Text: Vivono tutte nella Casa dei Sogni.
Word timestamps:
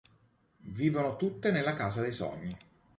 Vivono 0.71 1.15
tutte 1.15 1.51
nella 1.51 1.75
Casa 1.75 2.01
dei 2.01 2.11
Sogni. 2.11 2.57